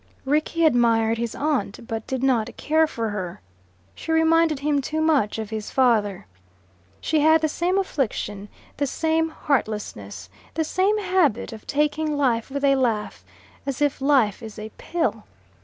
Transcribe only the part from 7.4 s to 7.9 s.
the same